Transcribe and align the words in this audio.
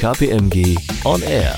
KPMG 0.00 0.76
On 1.04 1.22
Air. 1.22 1.56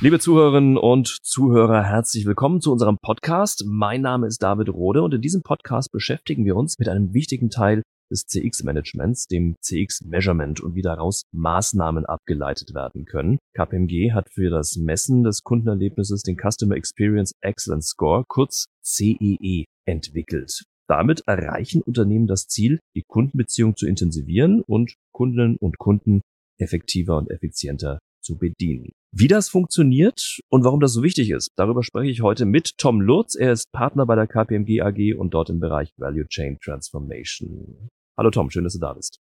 Liebe 0.00 0.18
Zuhörerinnen 0.18 0.76
und 0.76 1.18
Zuhörer, 1.22 1.82
herzlich 1.82 2.26
willkommen 2.26 2.60
zu 2.60 2.72
unserem 2.72 2.98
Podcast. 3.00 3.64
Mein 3.66 4.02
Name 4.02 4.26
ist 4.26 4.42
David 4.42 4.68
Rode 4.68 5.02
und 5.02 5.14
in 5.14 5.22
diesem 5.22 5.42
Podcast 5.42 5.90
beschäftigen 5.90 6.44
wir 6.44 6.56
uns 6.56 6.78
mit 6.78 6.88
einem 6.88 7.14
wichtigen 7.14 7.48
Teil 7.48 7.82
des 8.10 8.26
CX-Managements, 8.26 9.26
dem 9.26 9.56
CX-Measurement 9.62 10.60
und 10.60 10.74
wie 10.74 10.82
daraus 10.82 11.22
Maßnahmen 11.32 12.04
abgeleitet 12.06 12.74
werden 12.74 13.06
können. 13.06 13.38
KPMG 13.54 14.12
hat 14.12 14.28
für 14.30 14.50
das 14.50 14.76
Messen 14.76 15.22
des 15.22 15.42
Kundenerlebnisses 15.42 16.22
den 16.22 16.36
Customer 16.36 16.76
Experience 16.76 17.32
Excellence 17.40 17.88
Score, 17.88 18.24
kurz 18.28 18.66
CEE, 18.84 19.38
e, 19.40 19.64
entwickelt. 19.86 20.64
Damit 20.88 21.22
erreichen 21.26 21.82
Unternehmen 21.82 22.26
das 22.26 22.46
Ziel, 22.46 22.78
die 22.94 23.04
Kundenbeziehung 23.06 23.76
zu 23.76 23.86
intensivieren 23.86 24.62
und 24.66 24.94
Kundinnen 25.12 25.56
und 25.58 25.78
Kunden 25.78 26.22
effektiver 26.58 27.16
und 27.16 27.30
effizienter 27.30 27.98
zu 28.20 28.36
bedienen. 28.36 28.92
Wie 29.10 29.28
das 29.28 29.48
funktioniert 29.48 30.40
und 30.50 30.64
warum 30.64 30.80
das 30.80 30.92
so 30.92 31.02
wichtig 31.02 31.30
ist, 31.30 31.50
darüber 31.56 31.82
spreche 31.82 32.10
ich 32.10 32.20
heute 32.20 32.44
mit 32.44 32.76
Tom 32.76 33.00
Lutz. 33.00 33.34
Er 33.34 33.52
ist 33.52 33.70
Partner 33.72 34.04
bei 34.04 34.16
der 34.16 34.26
KPMG 34.26 34.82
AG 34.82 35.14
und 35.18 35.32
dort 35.32 35.50
im 35.50 35.60
Bereich 35.60 35.92
Value 35.96 36.26
Chain 36.26 36.58
Transformation. 36.62 37.88
Hallo 38.18 38.30
Tom, 38.30 38.50
schön, 38.50 38.64
dass 38.64 38.74
du 38.74 38.80
da 38.80 38.92
bist. 38.92 39.18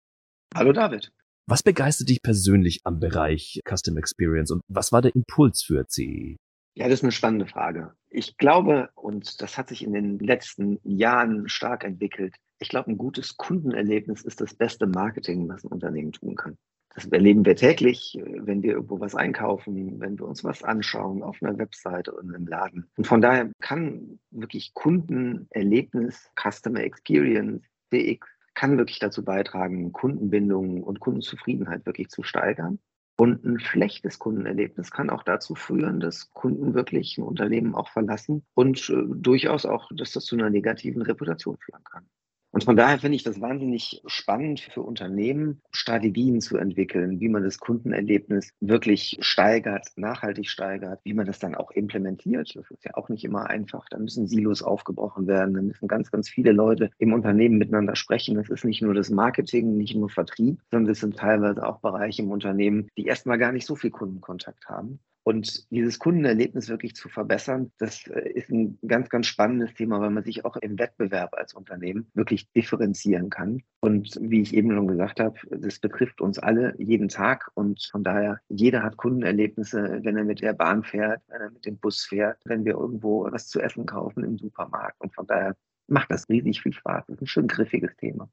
Hallo 0.56 0.72
David. 0.72 1.12
Was 1.46 1.64
begeistert 1.64 2.08
dich 2.08 2.22
persönlich 2.22 2.80
am 2.86 3.00
Bereich 3.00 3.60
Custom 3.68 3.98
Experience 3.98 4.52
und 4.52 4.62
was 4.70 4.94
war 4.94 5.02
der 5.02 5.14
Impuls 5.14 5.64
für 5.64 5.86
CE? 5.88 6.38
Ja, 6.76 6.88
das 6.88 7.00
ist 7.00 7.04
eine 7.04 7.12
spannende 7.12 7.46
Frage. 7.46 7.94
Ich 8.10 8.38
glaube, 8.38 8.90
und 8.96 9.42
das 9.42 9.58
hat 9.58 9.68
sich 9.68 9.84
in 9.84 9.94
den 9.94 10.20
letzten 10.20 10.80
Jahren 10.84 11.50
stark 11.50 11.84
entwickelt, 11.84 12.36
ich 12.60 12.70
glaube, 12.70 12.92
ein 12.92 12.98
gutes 12.98 13.36
Kundenerlebnis 13.36 14.22
ist 14.22 14.40
das 14.40 14.54
beste 14.54 14.88
Marketing, 14.88 15.50
was 15.50 15.66
ein 15.66 15.72
Unternehmen 15.72 16.14
tun 16.14 16.36
kann. 16.36 16.58
Das 16.96 17.06
erleben 17.06 17.44
wir 17.44 17.56
täglich, 17.56 18.20
wenn 18.24 18.62
wir 18.62 18.74
irgendwo 18.74 19.00
was 19.00 19.16
einkaufen, 19.16 20.00
wenn 20.00 20.20
wir 20.20 20.28
uns 20.28 20.44
was 20.44 20.64
anschauen 20.64 21.24
auf 21.24 21.38
einer 21.42 21.58
Webseite 21.58 22.14
oder 22.14 22.36
im 22.36 22.46
Laden. 22.46 22.88
Und 22.98 23.08
von 23.08 23.22
daher 23.22 23.52
kann 23.62 24.20
wirklich 24.30 24.74
Kundenerlebnis, 24.74 26.30
Customer 26.40 26.82
Experience, 26.82 27.64
DX 27.92 28.28
kann 28.54 28.78
wirklich 28.78 29.00
dazu 29.00 29.24
beitragen, 29.24 29.92
Kundenbindung 29.92 30.84
und 30.84 31.00
Kundenzufriedenheit 31.00 31.86
wirklich 31.86 32.10
zu 32.10 32.22
steigern. 32.22 32.80
Und 33.16 33.44
ein 33.44 33.60
schlechtes 33.60 34.18
Kundenerlebnis 34.18 34.90
kann 34.90 35.10
auch 35.10 35.24
dazu 35.24 35.54
führen, 35.56 36.00
dass 36.00 36.32
Kunden 36.32 36.74
wirklich 36.74 37.18
ein 37.18 37.24
Unternehmen 37.24 37.76
auch 37.76 37.90
verlassen 37.90 38.44
und 38.56 38.90
äh, 38.90 39.04
durchaus 39.08 39.66
auch, 39.66 39.90
dass 39.96 40.14
das 40.14 40.26
zu 40.26 40.36
einer 40.36 40.50
negativen 40.50 41.02
Reputation 41.04 41.58
führen 41.58 41.84
kann. 41.84 42.08
Und 42.54 42.66
von 42.66 42.76
daher 42.76 43.00
finde 43.00 43.16
ich 43.16 43.24
das 43.24 43.42
wahnsinnig 43.42 44.04
spannend 44.06 44.60
für 44.60 44.84
Unternehmen, 44.84 45.60
Strategien 45.72 46.40
zu 46.40 46.56
entwickeln, 46.58 47.20
wie 47.20 47.28
man 47.28 47.44
das 47.44 47.58
Kundenerlebnis 47.58 48.54
wirklich 48.60 49.18
steigert, 49.22 49.88
nachhaltig 49.96 50.48
steigert, 50.48 51.00
wie 51.04 51.16
man 51.16 51.26
das 51.26 51.40
dann 51.40 51.56
auch 51.56 51.72
implementiert. 51.72 52.56
Das 52.56 52.70
ist 52.70 52.86
ja 52.86 52.92
auch 52.94 53.10
nicht 53.10 53.24
immer 53.24 53.50
einfach. 53.50 53.88
Da 53.90 53.98
müssen 53.98 54.28
Silos 54.28 54.62
aufgebrochen 54.62 55.26
werden. 55.26 55.56
Da 55.56 55.64
müssen 55.64 55.88
ganz, 55.88 56.12
ganz 56.12 56.30
viele 56.30 56.52
Leute 56.52 56.92
im 57.00 57.14
Unternehmen 57.14 57.58
miteinander 57.58 57.96
sprechen. 57.96 58.36
Das 58.36 58.50
ist 58.50 58.66
nicht 58.66 58.84
nur 58.84 58.94
das 58.94 59.10
Marketing, 59.10 59.76
nicht 59.76 59.96
nur 59.96 60.10
Vertrieb, 60.10 60.60
sondern 60.70 60.92
es 60.92 61.00
sind 61.00 61.18
teilweise 61.18 61.68
auch 61.68 61.80
Bereiche 61.80 62.22
im 62.22 62.30
Unternehmen, 62.30 62.88
die 63.00 63.08
erstmal 63.08 63.40
gar 63.40 63.52
nicht 63.52 63.66
so 63.66 63.76
viel 63.76 63.90
Kundenkontakt 63.90 64.70
haben. 64.70 65.00
Und 65.24 65.72
dieses 65.72 66.00
Kundenerlebnis 66.00 66.68
wirklich 66.68 66.96
zu 66.96 67.08
verbessern, 67.08 67.72
das 67.78 68.08
äh, 68.08 68.30
ist 68.30 68.50
ein 68.50 68.78
ganz, 68.86 69.10
ganz 69.10 69.28
spannendes 69.28 69.74
Thema, 69.74 70.02
weil 70.02 70.10
man 70.10 70.24
sich 70.24 70.44
auch 70.44 70.58
im 70.58 70.78
Wettbewerb 70.78 71.34
als 71.34 71.54
Unternehmen 71.54 72.08
wirklich 72.14 72.52
differenzieren 72.52 73.30
kann. 73.30 73.64
Und 73.80 74.18
wie 74.22 74.42
ich 74.42 74.54
eben 74.54 74.72
schon 74.72 74.88
gesagt 74.88 75.20
habe, 75.22 75.40
das 75.50 75.80
betrifft 75.80 76.20
uns 76.20 76.40
alle 76.40 76.76
jeden 76.78 77.08
Tag. 77.08 77.50
Und 77.54 77.88
von 77.90 78.04
daher, 78.04 78.42
jeder 78.50 78.84
hat 78.84 78.98
Kundenerlebnisse, 78.98 80.02
wenn 80.04 80.18
er 80.18 80.26
mit 80.26 80.42
der 80.42 80.54
Bahn 80.54 80.84
fährt, 80.84 81.22
wenn 81.28 81.42
er 81.42 81.52
mit 81.52 81.66
dem 81.66 81.78
Bus 81.78 82.04
fährt, 82.04 82.40
wenn 82.46 82.66
wir 82.66 82.74
irgendwo 82.74 83.24
was 83.32 83.48
zu 83.48 83.62
essen 83.62 83.86
kaufen 83.86 84.26
im 84.26 84.38
Supermarkt. 84.38 85.00
Und 85.00 85.16
von 85.16 85.26
daher 85.26 85.56
macht 85.88 86.12
das 86.12 86.28
riesig 86.28 86.62
viel 86.62 86.74
Spaß. 86.74 87.06
Das 87.08 87.16
ist 87.16 87.22
ein 87.22 87.28
schön 87.28 87.48
griffiges 87.48 87.96
Thema. 87.96 88.30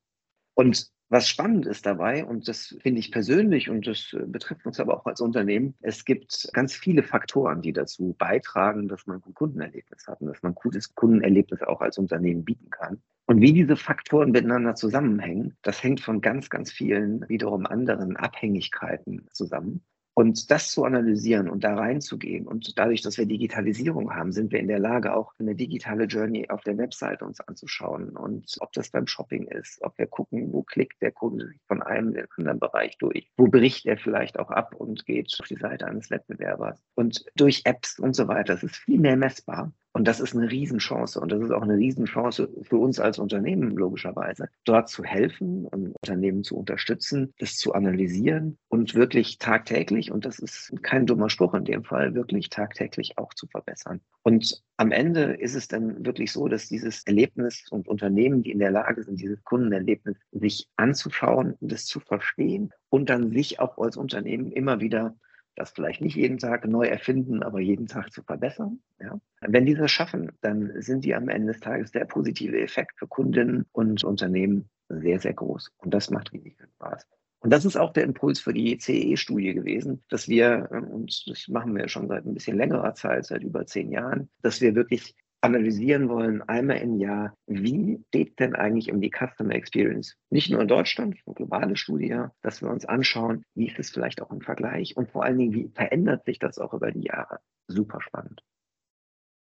Und 0.60 0.93
was 1.09 1.26
spannend 1.26 1.65
ist 1.65 1.87
dabei, 1.87 2.22
und 2.22 2.47
das 2.47 2.76
finde 2.82 3.00
ich 3.00 3.10
persönlich 3.10 3.71
und 3.71 3.87
das 3.87 4.12
äh, 4.12 4.26
betrifft 4.26 4.66
uns 4.66 4.78
aber 4.78 4.94
auch 4.94 5.06
als 5.06 5.22
Unternehmen, 5.22 5.75
es 5.81 6.04
gibt 6.04 6.50
ganz 6.53 6.75
viele 6.75 7.03
Faktoren, 7.03 7.62
die 7.62 7.72
dazu 7.72 8.15
beitragen, 8.19 8.87
dass 8.87 9.06
man 9.06 9.22
ein 9.26 9.32
Kundenerlebnis 9.32 10.06
hat 10.06 10.20
und 10.20 10.26
dass 10.26 10.43
man 10.43 10.53
ein 10.53 10.56
gutes 10.56 10.94
Kundenerlebnis 10.94 11.62
auch 11.62 11.81
als 11.81 11.97
Unternehmen 11.97 12.44
bieten 12.44 12.69
kann. 12.69 13.00
Und 13.25 13.41
wie 13.41 13.54
diese 13.54 13.75
Faktoren 13.75 14.32
miteinander 14.32 14.75
zusammenhängen, 14.75 15.56
das 15.62 15.82
hängt 15.82 16.03
von 16.03 16.20
ganz, 16.20 16.50
ganz 16.50 16.70
vielen 16.70 17.26
wiederum 17.26 17.65
anderen 17.65 18.19
Abhängigkeiten 18.19 19.28
zusammen. 19.32 19.82
Und 20.15 20.50
das 20.50 20.71
zu 20.71 20.84
analysieren 20.84 21.48
und 21.48 21.65
da 21.65 21.75
reinzugehen 21.75 22.47
und 22.47 22.78
dadurch, 22.78 23.00
dass 23.00 23.16
wir 23.16 23.26
Digitalisierung 23.26 24.15
haben, 24.15 24.32
sind 24.32 24.53
wir 24.53 24.59
in 24.59 24.69
der 24.69 24.78
Lage, 24.78 25.15
auch 25.15 25.32
eine 25.38 25.54
digitale 25.54 26.04
Journey 26.04 26.48
auf 26.50 26.62
der 26.62 26.76
Webseite 26.78 27.25
uns 27.25 27.41
anzuschauen. 27.41 28.16
Und 28.16 28.56
ob 28.60 28.72
das 28.72 28.91
beim 28.91 29.06
Shopping 29.06 29.47
ist, 29.47 29.81
ob 29.82 29.97
wir 29.99 30.06
gucken, 30.06 30.53
wo 30.53 30.62
klickt 30.62 31.00
der 31.00 31.12
Kunde 31.12 31.53
von 31.66 31.82
einem 31.82 32.09
in 32.09 32.15
den 32.15 32.26
anderen 32.37 32.59
Bereich 32.59 32.99
durch, 32.99 33.31
wo 33.37 33.47
bricht 33.47 33.87
er 33.87 33.97
vielleicht 33.99 34.38
auch 34.38 34.50
ab 34.50 34.75
und 34.75 35.06
geht 35.06 35.34
auf 35.41 35.47
die 35.47 35.56
Seite 35.56 35.87
eines 35.87 36.10
Wettbewerbers. 36.10 36.82
Und 36.94 37.25
durch 37.37 37.62
Apps 37.65 37.99
und 37.99 38.15
so 38.15 38.28
weiter, 38.28 38.54
es 38.54 38.62
ist 38.62 38.76
viel 38.76 38.99
mehr 38.99 39.16
messbar. 39.16 39.72
Und 39.92 40.06
das 40.06 40.20
ist 40.20 40.36
eine 40.36 40.50
Riesenchance. 40.50 41.20
Und 41.20 41.32
das 41.32 41.42
ist 41.42 41.50
auch 41.50 41.62
eine 41.62 41.76
Riesenchance 41.76 42.48
für 42.62 42.76
uns 42.76 43.00
als 43.00 43.18
Unternehmen, 43.18 43.76
logischerweise, 43.76 44.48
dort 44.64 44.88
zu 44.88 45.02
helfen 45.02 45.66
und 45.66 45.94
Unternehmen 46.00 46.44
zu 46.44 46.56
unterstützen, 46.56 47.34
das 47.38 47.56
zu 47.56 47.74
analysieren 47.74 48.56
und 48.68 48.94
wirklich 48.94 49.38
tagtäglich, 49.38 50.12
und 50.12 50.24
das 50.24 50.38
ist 50.38 50.72
kein 50.82 51.06
dummer 51.06 51.28
Spruch 51.28 51.54
in 51.54 51.64
dem 51.64 51.82
Fall, 51.84 52.14
wirklich 52.14 52.50
tagtäglich 52.50 53.18
auch 53.18 53.34
zu 53.34 53.46
verbessern. 53.48 54.00
Und 54.22 54.62
am 54.76 54.92
Ende 54.92 55.34
ist 55.34 55.54
es 55.54 55.66
dann 55.66 56.04
wirklich 56.06 56.32
so, 56.32 56.46
dass 56.46 56.68
dieses 56.68 57.02
Erlebnis 57.04 57.64
und 57.70 57.88
Unternehmen, 57.88 58.42
die 58.42 58.52
in 58.52 58.60
der 58.60 58.70
Lage 58.70 59.02
sind, 59.02 59.20
dieses 59.20 59.42
Kundenerlebnis 59.44 60.16
sich 60.30 60.68
anzuschauen, 60.76 61.56
das 61.60 61.84
zu 61.84 62.00
verstehen 62.00 62.72
und 62.90 63.10
dann 63.10 63.32
sich 63.32 63.58
auch 63.60 63.76
als 63.78 63.96
Unternehmen 63.96 64.52
immer 64.52 64.80
wieder 64.80 65.16
das 65.60 65.71
vielleicht 65.71 66.00
nicht 66.00 66.16
jeden 66.16 66.38
Tag 66.38 66.66
neu 66.66 66.87
erfinden, 66.87 67.43
aber 67.43 67.60
jeden 67.60 67.87
Tag 67.87 68.12
zu 68.12 68.22
verbessern. 68.22 68.81
Ja. 69.00 69.21
Wenn 69.41 69.66
die 69.66 69.75
das 69.75 69.91
schaffen, 69.91 70.32
dann 70.41 70.72
sind 70.81 71.04
die 71.04 71.15
am 71.15 71.28
Ende 71.28 71.53
des 71.53 71.60
Tages 71.60 71.93
der 71.93 72.04
positive 72.06 72.59
Effekt 72.60 72.98
für 72.98 73.06
Kundinnen 73.06 73.66
und 73.72 74.03
Unternehmen 74.03 74.69
sehr, 74.88 75.20
sehr 75.20 75.34
groß. 75.34 75.70
Und 75.78 75.94
das 75.94 76.10
macht 76.10 76.32
riesig 76.32 76.56
viel 76.56 76.69
Spaß. 76.76 77.06
Und 77.41 77.50
das 77.50 77.65
ist 77.65 77.76
auch 77.76 77.93
der 77.93 78.04
Impuls 78.04 78.41
für 78.41 78.53
die 78.53 78.76
CE-Studie 78.78 79.54
gewesen, 79.54 80.03
dass 80.10 80.28
wir, 80.28 80.69
und 80.93 81.25
das 81.26 81.49
machen 81.49 81.75
wir 81.75 81.88
schon 81.88 82.09
seit 82.09 82.26
ein 82.26 82.34
bisschen 82.34 82.56
längerer 82.56 82.94
Zeit, 82.94 83.25
seit 83.25 83.43
über 83.43 83.65
zehn 83.66 83.91
Jahren, 83.91 84.28
dass 84.43 84.60
wir 84.60 84.75
wirklich 84.75 85.15
analysieren 85.40 86.08
wollen, 86.08 86.42
einmal 86.42 86.78
im 86.78 86.98
Jahr, 86.98 87.34
wie 87.46 88.02
steht 88.08 88.38
denn 88.38 88.54
eigentlich 88.54 88.92
um 88.92 89.00
die 89.00 89.10
Customer 89.10 89.54
Experience? 89.54 90.16
Nicht 90.30 90.50
nur 90.50 90.60
in 90.60 90.68
Deutschland, 90.68 91.16
eine 91.26 91.34
globale 91.34 91.76
Studie, 91.76 92.24
dass 92.42 92.62
wir 92.62 92.70
uns 92.70 92.84
anschauen, 92.84 93.44
wie 93.54 93.68
ist 93.68 93.78
es 93.78 93.90
vielleicht 93.90 94.20
auch 94.22 94.30
im 94.30 94.40
Vergleich 94.40 94.96
und 94.96 95.10
vor 95.10 95.24
allen 95.24 95.38
Dingen, 95.38 95.54
wie 95.54 95.70
verändert 95.74 96.24
sich 96.24 96.38
das 96.38 96.58
auch 96.58 96.74
über 96.74 96.92
die 96.92 97.06
Jahre? 97.06 97.40
Super 97.68 98.00
spannend. 98.00 98.42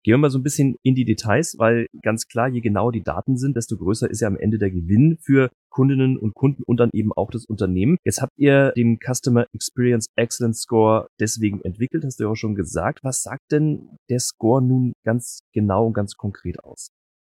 Gehen 0.03 0.15
wir 0.15 0.19
mal 0.19 0.31
so 0.31 0.39
ein 0.39 0.43
bisschen 0.43 0.77
in 0.83 0.95
die 0.95 1.05
Details, 1.05 1.57
weil 1.59 1.87
ganz 2.03 2.27
klar, 2.27 2.49
je 2.49 2.61
genauer 2.61 2.93
die 2.93 3.03
Daten 3.03 3.37
sind, 3.37 3.57
desto 3.57 3.77
größer 3.77 4.09
ist 4.09 4.21
ja 4.21 4.29
am 4.29 4.39
Ende 4.39 4.57
der 4.57 4.71
Gewinn 4.71 5.19
für 5.21 5.51
Kundinnen 5.69 6.17
und 6.17 6.35
Kunden 6.35 6.63
und 6.63 6.79
dann 6.81 6.89
eben 6.95 7.13
auch 7.13 7.31
das 7.31 7.45
Unternehmen. 7.45 7.99
Jetzt 8.05 8.23
habt 8.23 8.33
ihr 8.37 8.73
den 8.73 8.99
Customer 8.99 9.47
Experience 9.53 10.07
Excellence 10.17 10.63
Score 10.63 11.09
deswegen 11.21 11.61
entwickelt, 11.63 12.05
hast 12.05 12.19
du 12.19 12.25
ja 12.25 12.31
auch 12.31 12.37
schon 12.37 12.55
gesagt. 12.55 13.01
Was 13.03 13.23
sagt 13.23 13.53
denn 13.53 13.99
der 14.09 14.21
Score 14.21 14.63
nun 14.63 14.95
ganz 15.05 15.41
genau 15.53 15.87
und 15.87 15.93
ganz 15.93 16.15
konkret 16.15 16.65
aus? 16.65 16.89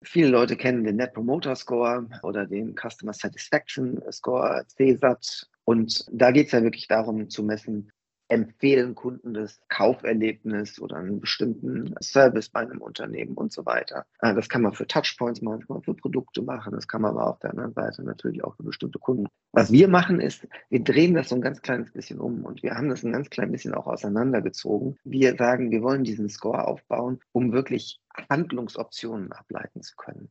Viele 0.03 0.29
Leute 0.29 0.55
kennen 0.55 0.83
den 0.83 0.97
Net 0.97 1.13
Promoter 1.13 1.55
Score 1.55 2.07
oder 2.21 2.45
den 2.45 2.75
Customer 2.75 3.13
Satisfaction 3.13 4.01
Score, 4.11 4.63
CSAT. 4.67 5.47
Und 5.63 6.05
da 6.11 6.31
geht 6.31 6.47
es 6.47 6.51
ja 6.51 6.63
wirklich 6.63 6.87
darum 6.87 7.29
zu 7.29 7.43
messen, 7.43 7.89
empfehlen 8.31 8.95
Kunden 8.95 9.33
das 9.33 9.61
Kauferlebnis 9.67 10.79
oder 10.79 10.95
einen 10.95 11.19
bestimmten 11.19 11.93
Service 12.01 12.47
bei 12.47 12.61
einem 12.61 12.81
Unternehmen 12.81 13.33
und 13.33 13.51
so 13.51 13.65
weiter. 13.65 14.05
Äh, 14.21 14.33
das 14.33 14.47
kann 14.47 14.61
man 14.61 14.73
für 14.73 14.87
Touchpoints 14.87 15.41
machen, 15.41 15.59
das 15.59 15.67
kann 15.67 15.75
man 15.75 15.83
für 15.83 15.93
Produkte 15.93 16.41
machen, 16.41 16.73
das 16.73 16.87
kann 16.87 17.01
man 17.01 17.11
aber 17.11 17.27
auf 17.27 17.39
der 17.39 17.51
anderen 17.51 17.73
Seite 17.73 18.03
natürlich 18.03 18.43
auch 18.43 18.55
für 18.55 18.63
bestimmte 18.63 18.99
Kunden. 18.99 19.27
Was 19.51 19.71
wir 19.71 19.89
machen 19.89 20.21
ist, 20.21 20.47
wir 20.69 20.81
drehen 20.81 21.13
das 21.13 21.27
so 21.27 21.35
ein 21.35 21.41
ganz 21.41 21.61
kleines 21.61 21.91
bisschen 21.91 22.21
um 22.21 22.45
und 22.45 22.63
wir 22.63 22.75
haben 22.75 22.87
das 22.87 23.03
ein 23.03 23.11
ganz 23.11 23.29
klein 23.29 23.51
bisschen 23.51 23.73
auch 23.73 23.87
auseinandergezogen. 23.87 24.97
Wir 25.03 25.35
sagen, 25.35 25.69
wir 25.69 25.81
wollen 25.81 26.05
diesen 26.05 26.29
Score 26.29 26.65
aufbauen, 26.65 27.19
um 27.33 27.51
wirklich 27.51 27.99
Handlungsoptionen 28.29 29.33
ableiten 29.33 29.81
zu 29.81 29.95
können. 29.97 30.29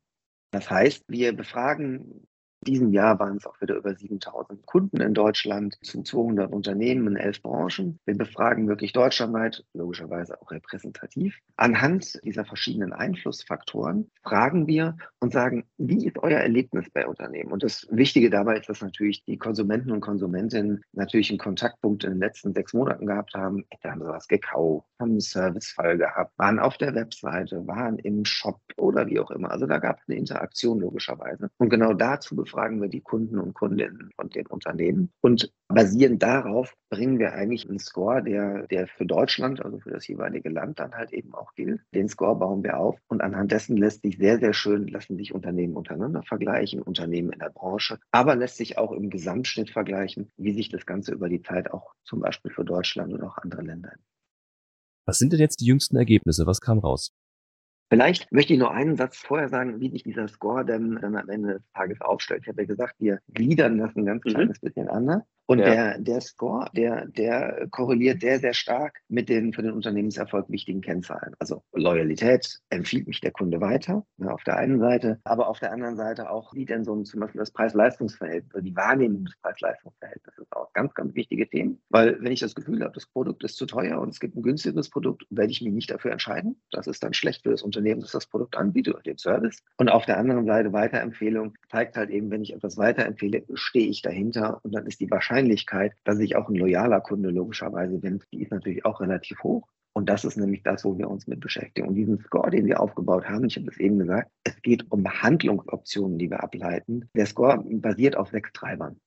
Das 0.53 0.71
heißt, 0.71 1.05
wir 1.07 1.37
befragen 1.37 2.27
Diesem 2.67 2.93
Jahr 2.93 3.19
waren 3.19 3.39
es 3.39 3.47
auch 3.47 3.59
wieder 3.63 3.77
über 3.77 3.95
7000 3.95 4.67
Kunden 4.67 5.01
in 5.01 5.15
Deutschland 5.15 5.79
zu 5.83 6.03
200 6.03 6.53
Unternehmen 6.53 7.07
in 7.07 7.17
elf 7.17 7.41
Branchen. 7.41 7.99
Wir 8.05 8.19
befragen 8.19 8.69
wirklich 8.69 8.93
deutschlandweit, 8.93 9.65
logischerweise 9.73 10.39
auch 10.43 10.51
repräsentativ. 10.51 11.39
Anhand 11.57 12.23
dieser 12.23 12.45
verschiedenen 12.45 12.93
Einflussfaktoren 12.93 14.11
fragen 14.23 14.67
wir 14.67 14.99
und 15.21 15.33
sagen, 15.33 15.65
wie 15.79 16.07
ist 16.07 16.19
euer 16.19 16.39
Erlebnis 16.39 16.91
bei 16.91 17.07
Unternehmen? 17.07 17.51
Und 17.51 17.63
das 17.63 17.87
Wichtige 17.91 18.29
dabei 18.29 18.59
ist, 18.59 18.69
dass 18.69 18.83
natürlich 18.83 19.25
die 19.25 19.39
Konsumenten 19.39 19.91
und 19.91 20.03
Konsumentinnen 20.03 20.83
natürlich 20.93 21.31
einen 21.31 21.39
Kontaktpunkt 21.39 22.05
in 22.05 22.11
den 22.11 22.21
letzten 22.21 22.53
sechs 22.53 22.75
Monaten 22.75 23.07
gehabt 23.07 23.33
haben. 23.33 23.65
Da 23.83 23.93
haben 23.93 24.03
sie 24.03 24.07
was 24.07 24.29
gekauft, 24.29 24.87
haben 24.99 25.13
einen 25.13 25.21
Servicefall 25.21 25.97
gehabt, 25.97 26.39
waren 26.39 26.59
auf 26.59 26.77
der 26.77 26.95
Webseite, 26.95 27.67
waren 27.67 27.99
im 28.01 28.27
Shop 28.27 28.61
oder 28.77 29.07
wie 29.07 29.19
auch 29.19 29.31
immer. 29.31 29.51
Also 29.51 29.67
da 29.67 29.79
gab 29.79 29.99
es 29.99 30.09
eine 30.09 30.19
Interaktion 30.19 30.81
logischerweise. 30.81 31.49
Und 31.57 31.71
genau 31.71 31.95
dazu 31.95 32.37
befragen 32.51 32.83
wir 32.83 32.89
die 32.89 33.01
Kunden 33.01 33.39
und 33.39 33.55
Kundinnen 33.55 34.11
von 34.17 34.29
den 34.29 34.47
Unternehmen. 34.47 35.13
Und 35.21 35.53
basierend 35.69 36.21
darauf 36.21 36.75
bringen 36.91 37.21
wir 37.21 37.33
eigentlich 37.33 37.69
einen 37.69 37.79
Score, 37.79 38.23
der, 38.23 38.67
der 38.67 38.89
für 38.89 39.07
Deutschland, 39.07 39.65
also 39.65 39.79
für 39.79 39.91
das 39.91 40.09
jeweilige 40.09 40.49
Land 40.49 40.81
dann 40.81 40.93
halt 40.93 41.13
eben 41.13 41.33
auch 41.33 41.55
gilt. 41.55 41.81
Den 41.95 42.09
Score 42.09 42.37
bauen 42.37 42.65
wir 42.65 42.79
auf 42.79 42.99
und 43.07 43.21
anhand 43.21 43.53
dessen 43.53 43.77
lässt 43.77 44.03
sich 44.03 44.19
sehr, 44.19 44.41
sehr 44.41 44.53
schön, 44.53 44.89
lassen 44.89 45.17
sich 45.17 45.33
Unternehmen 45.33 45.77
untereinander 45.77 46.25
vergleichen, 46.25 46.83
Unternehmen 46.83 47.31
in 47.31 47.39
der 47.39 47.51
Branche, 47.51 47.99
aber 48.11 48.35
lässt 48.35 48.57
sich 48.57 48.79
auch 48.79 48.91
im 48.91 49.11
Gesamtschnitt 49.11 49.71
vergleichen, 49.71 50.33
wie 50.37 50.53
sich 50.53 50.71
das 50.71 50.87
Ganze 50.87 51.13
über 51.13 51.29
die 51.29 51.43
Zeit 51.43 51.71
auch 51.71 51.93
zum 52.05 52.21
Beispiel 52.21 52.51
für 52.51 52.65
Deutschland 52.65 53.13
und 53.13 53.23
auch 53.23 53.39
andere 53.39 53.63
Länder. 53.63 53.93
Was 55.07 55.19
sind 55.19 55.33
denn 55.33 55.41
jetzt 55.41 55.61
die 55.61 55.67
jüngsten 55.67 55.97
Ergebnisse? 55.97 56.47
Was 56.47 56.61
kam 56.61 56.79
raus? 56.81 57.13
Vielleicht 57.91 58.31
möchte 58.31 58.53
ich 58.53 58.61
noch 58.61 58.71
einen 58.71 58.97
Satz 58.97 59.19
vorher 59.19 59.49
sagen, 59.49 59.81
wie 59.81 59.91
sich 59.91 60.05
dieser 60.05 60.29
Score 60.29 60.65
dann, 60.65 61.01
dann 61.03 61.17
am 61.17 61.29
Ende 61.29 61.55
des 61.55 61.73
Tages 61.73 62.01
aufstellt. 62.01 62.43
Ich 62.45 62.49
habe 62.49 62.63
ja 62.63 62.69
gesagt, 62.69 62.95
wir 63.01 63.19
gliedern 63.35 63.79
das 63.79 63.97
ein 63.97 64.07
ganz 64.07 64.25
mhm. 64.25 64.31
kleines 64.31 64.63
mhm. 64.63 64.67
bisschen 64.67 64.89
anders. 64.89 65.23
Und 65.51 65.59
ja. 65.59 65.65
der, 65.65 65.99
der 65.99 66.21
Score, 66.21 66.71
der, 66.77 67.07
der 67.07 67.67
korreliert 67.73 68.21
sehr, 68.21 68.39
sehr 68.39 68.55
stark 68.55 69.01
mit 69.09 69.29
den 69.29 69.53
für 69.53 69.63
den 69.63 69.73
Unternehmenserfolg 69.73 70.49
wichtigen 70.49 70.81
Kennzahlen. 70.81 71.35
Also 71.41 71.65
Loyalität, 71.73 72.61
empfiehlt 72.69 73.09
mich 73.09 73.21
der 73.21 73.33
Kunde 73.33 73.61
weiter, 73.61 74.07
ja, 74.19 74.29
auf 74.29 74.45
der 74.45 74.59
einen 74.59 74.79
Seite, 74.79 75.19
aber 75.25 75.49
auf 75.49 75.59
der 75.59 75.73
anderen 75.73 75.97
Seite 75.97 76.31
auch, 76.31 76.55
wie 76.55 76.67
denn 76.67 76.85
so 76.85 76.95
ein, 76.95 77.05
zum 77.05 77.19
Beispiel 77.19 77.41
das 77.41 77.51
Preis-Leistungs-Verhältnis, 77.51 78.55
also 78.55 78.65
die 78.65 78.77
Wahrnehmung 78.77 79.25
des 79.25 79.35
Preis-Leistungs-Verhältnisses 79.43 80.47
auch. 80.53 80.73
Ganz, 80.73 80.95
ganz 80.95 81.17
wichtige 81.17 81.49
Themen, 81.49 81.83
weil 81.89 82.23
wenn 82.23 82.31
ich 82.31 82.39
das 82.39 82.55
Gefühl 82.55 82.85
habe, 82.85 82.93
das 82.93 83.07
Produkt 83.07 83.43
ist 83.43 83.57
zu 83.57 83.67
teuer 83.67 84.01
und 84.01 84.11
es 84.11 84.21
gibt 84.21 84.37
ein 84.37 84.43
günstigeres 84.43 84.89
Produkt, 84.89 85.27
werde 85.31 85.51
ich 85.51 85.63
mich 85.63 85.73
nicht 85.73 85.91
dafür 85.91 86.13
entscheiden. 86.13 86.63
Das 86.71 86.87
ist 86.87 87.03
dann 87.03 87.13
schlecht 87.13 87.43
für 87.43 87.51
das 87.51 87.63
Unternehmen, 87.63 88.03
das 88.03 88.13
das 88.13 88.27
Produkt 88.27 88.57
anbietet 88.57 88.95
und 88.95 89.05
den 89.05 89.19
Service. 89.19 89.65
Und 89.79 89.89
auf 89.89 90.07
der 90.07 90.17
anderen 90.17 90.47
Seite 90.47 90.73
Weiterempfehlung 90.73 91.55
zeigt 91.69 91.97
halt 91.97 92.11
eben, 92.11 92.31
wenn 92.31 92.43
ich 92.43 92.53
etwas 92.53 92.77
weiterempfehle, 92.77 93.43
stehe 93.55 93.89
ich 93.89 94.01
dahinter 94.03 94.61
und 94.63 94.73
dann 94.73 94.87
ist 94.87 95.01
die 95.01 95.11
Wahrscheinlichkeit, 95.11 95.40
Wahrscheinlichkeit, 95.41 95.93
dass 96.05 96.19
ich 96.19 96.37
auch 96.37 96.49
ein 96.49 96.55
loyaler 96.55 97.01
Kunde 97.01 97.31
logischerweise 97.31 97.99
bin, 97.99 98.23
die 98.33 98.43
ist 98.43 98.53
natürlich 98.53 98.85
auch 98.85 99.01
relativ 99.01 99.43
hoch. 99.43 99.67
Und 99.93 100.09
das 100.09 100.25
ist 100.25 100.37
nämlich 100.37 100.63
das, 100.63 100.85
wo 100.85 100.99
wir 100.99 101.11
uns 101.11 101.27
mit 101.27 101.41
beschäftigen. 101.41 101.89
Und 101.89 101.95
diesen 101.95 102.19
Score, 102.21 102.51
den 102.51 102.67
wir 102.67 102.81
aufgebaut 102.81 103.29
haben, 103.29 103.45
ich 103.47 103.57
habe 103.57 103.69
es 103.69 103.79
eben 103.79 103.99
gesagt, 103.99 104.31
es 104.45 104.61
geht 104.63 104.91
um 104.93 105.05
Handlungsoptionen, 105.05 106.19
die 106.19 106.31
wir 106.31 106.43
ableiten. 106.43 107.09
Der 107.17 107.27
Score 107.27 107.59
basiert 107.67 108.17
auf 108.17 108.29
sechs 108.29 108.53
Treibern. 108.53 109.01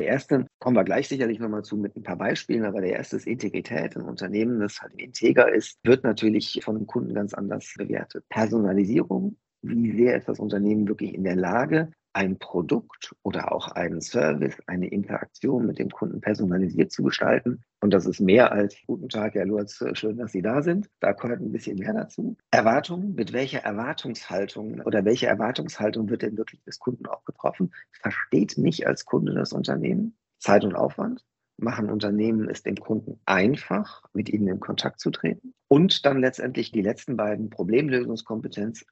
Der 0.00 0.08
erste 0.08 0.46
kommen 0.58 0.76
wir 0.76 0.84
gleich 0.84 1.08
sicherlich 1.08 1.38
nochmal 1.38 1.62
zu 1.62 1.76
mit 1.76 1.96
ein 1.96 2.02
paar 2.02 2.16
Beispielen, 2.16 2.64
aber 2.64 2.80
der 2.80 2.92
erste 2.92 3.16
ist 3.16 3.26
Integrität. 3.26 3.96
Ein 3.96 4.02
Unternehmen, 4.02 4.60
das 4.60 4.82
halt 4.82 4.94
integer 5.00 5.52
ist, 5.52 5.78
wird 5.84 6.02
natürlich 6.02 6.60
von 6.62 6.76
dem 6.76 6.86
Kunden 6.86 7.14
ganz 7.14 7.32
anders 7.34 7.72
bewertet. 7.78 8.24
Personalisierung. 8.28 9.36
Wie 9.62 9.96
sehr 9.96 10.16
ist 10.16 10.28
das 10.28 10.40
Unternehmen 10.40 10.88
wirklich 10.88 11.14
in 11.14 11.22
der 11.22 11.36
Lage, 11.36 11.92
ein 12.12 12.38
Produkt 12.38 13.14
oder 13.22 13.52
auch 13.52 13.68
einen 13.68 14.00
Service, 14.00 14.56
eine 14.66 14.88
Interaktion 14.88 15.66
mit 15.66 15.78
dem 15.78 15.90
Kunden 15.90 16.20
personalisiert 16.20 16.92
zu 16.92 17.02
gestalten. 17.02 17.62
Und 17.80 17.92
das 17.92 18.06
ist 18.06 18.20
mehr 18.20 18.52
als 18.52 18.76
Guten 18.86 19.08
Tag, 19.08 19.34
Herr 19.34 19.46
Lurz, 19.46 19.82
schön, 19.94 20.18
dass 20.18 20.32
Sie 20.32 20.42
da 20.42 20.62
sind. 20.62 20.88
Da 21.00 21.12
gehört 21.12 21.40
ein 21.40 21.52
bisschen 21.52 21.78
mehr 21.78 21.94
dazu. 21.94 22.36
Erwartungen, 22.50 23.14
mit 23.14 23.32
welcher 23.32 23.60
Erwartungshaltung 23.60 24.80
oder 24.82 25.04
welche 25.04 25.26
Erwartungshaltung 25.26 26.08
wird 26.10 26.22
denn 26.22 26.36
wirklich 26.36 26.62
des 26.64 26.78
Kunden 26.78 27.06
auch 27.06 27.24
getroffen? 27.24 27.72
Versteht 27.90 28.58
mich 28.58 28.86
als 28.86 29.04
Kunde 29.04 29.34
das 29.34 29.52
Unternehmen? 29.52 30.16
Zeit 30.38 30.64
und 30.64 30.74
Aufwand? 30.74 31.24
machen 31.58 31.90
Unternehmen 31.90 32.48
es 32.48 32.62
dem 32.62 32.76
Kunden 32.76 33.20
einfach, 33.24 34.02
mit 34.12 34.28
ihnen 34.28 34.48
in 34.48 34.60
Kontakt 34.60 35.00
zu 35.00 35.10
treten. 35.10 35.54
Und 35.68 36.04
dann 36.04 36.20
letztendlich 36.20 36.72
die 36.72 36.82
letzten 36.82 37.16
beiden 37.16 37.50
Problemlösungskompetenz 37.50 38.84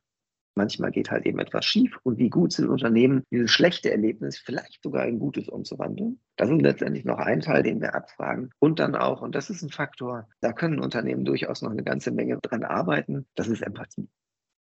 Manchmal 0.60 0.90
geht 0.90 1.10
halt 1.10 1.24
eben 1.24 1.38
etwas 1.38 1.64
schief 1.64 1.98
und 2.02 2.18
wie 2.18 2.28
gut 2.28 2.52
sind 2.52 2.68
Unternehmen, 2.68 3.22
dieses 3.30 3.50
schlechte 3.50 3.90
Erlebnis 3.90 4.36
vielleicht 4.36 4.82
sogar 4.82 5.04
ein 5.04 5.18
gutes 5.18 5.48
umzuwandeln. 5.48 6.20
Das 6.36 6.50
ist 6.50 6.60
letztendlich 6.60 7.06
noch 7.06 7.16
ein 7.16 7.40
Teil, 7.40 7.62
den 7.62 7.80
wir 7.80 7.94
abfragen. 7.94 8.50
Und 8.58 8.78
dann 8.78 8.94
auch, 8.94 9.22
und 9.22 9.34
das 9.34 9.48
ist 9.48 9.62
ein 9.62 9.70
Faktor, 9.70 10.28
da 10.42 10.52
können 10.52 10.78
Unternehmen 10.78 11.24
durchaus 11.24 11.62
noch 11.62 11.70
eine 11.70 11.82
ganze 11.82 12.10
Menge 12.10 12.36
dran 12.42 12.62
arbeiten, 12.62 13.26
das 13.36 13.48
ist 13.48 13.62
Empathie. 13.62 14.10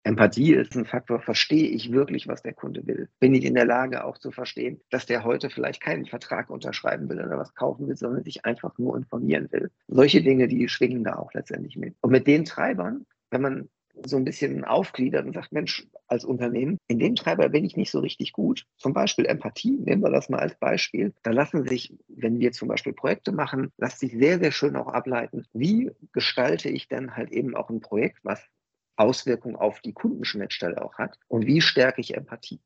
Empathie 0.04 0.54
ist 0.54 0.76
ein 0.76 0.84
Faktor, 0.84 1.20
verstehe 1.20 1.68
ich 1.68 1.90
wirklich, 1.90 2.28
was 2.28 2.42
der 2.42 2.54
Kunde 2.54 2.86
will? 2.86 3.08
Bin 3.18 3.34
ich 3.34 3.44
in 3.44 3.54
der 3.54 3.66
Lage 3.66 4.04
auch 4.04 4.16
zu 4.16 4.30
verstehen, 4.30 4.80
dass 4.90 5.06
der 5.06 5.24
heute 5.24 5.50
vielleicht 5.50 5.82
keinen 5.82 6.06
Vertrag 6.06 6.50
unterschreiben 6.50 7.08
will 7.08 7.18
oder 7.18 7.36
was 7.36 7.56
kaufen 7.56 7.88
will, 7.88 7.96
sondern 7.96 8.22
sich 8.22 8.44
einfach 8.44 8.78
nur 8.78 8.96
informieren 8.96 9.48
will? 9.50 9.72
Solche 9.88 10.22
Dinge, 10.22 10.46
die 10.46 10.68
schwingen 10.68 11.02
da 11.02 11.16
auch 11.16 11.34
letztendlich 11.34 11.76
mit. 11.76 11.96
Und 12.00 12.12
mit 12.12 12.28
den 12.28 12.44
Treibern, 12.44 13.06
wenn 13.32 13.42
man 13.42 13.68
so 14.04 14.16
ein 14.16 14.24
bisschen 14.24 14.64
aufgliedert 14.64 15.26
und 15.26 15.34
sagt, 15.34 15.52
Mensch, 15.52 15.86
als 16.06 16.24
Unternehmen, 16.24 16.78
in 16.88 16.98
dem 16.98 17.14
Treiber 17.14 17.48
bin 17.48 17.64
ich 17.64 17.76
nicht 17.76 17.90
so 17.90 18.00
richtig 18.00 18.32
gut. 18.32 18.66
Zum 18.76 18.92
Beispiel 18.92 19.26
Empathie, 19.26 19.78
nehmen 19.78 20.02
wir 20.02 20.10
das 20.10 20.28
mal 20.28 20.40
als 20.40 20.54
Beispiel. 20.56 21.12
Da 21.22 21.30
lassen 21.30 21.66
sich, 21.66 21.94
wenn 22.08 22.40
wir 22.40 22.52
zum 22.52 22.68
Beispiel 22.68 22.92
Projekte 22.92 23.32
machen, 23.32 23.72
lässt 23.78 24.00
sich 24.00 24.12
sehr, 24.12 24.38
sehr 24.38 24.52
schön 24.52 24.76
auch 24.76 24.88
ableiten, 24.88 25.44
wie 25.52 25.90
gestalte 26.12 26.68
ich 26.68 26.88
denn 26.88 27.16
halt 27.16 27.30
eben 27.30 27.54
auch 27.56 27.70
ein 27.70 27.80
Projekt, 27.80 28.18
was 28.22 28.42
Auswirkungen 28.96 29.56
auf 29.56 29.80
die 29.80 29.94
Kundenschnittstelle 29.94 30.82
auch 30.82 30.98
hat 30.98 31.18
und 31.28 31.46
wie 31.46 31.60
stärke 31.60 32.00
ich 32.00 32.14
Empathie 32.14 32.60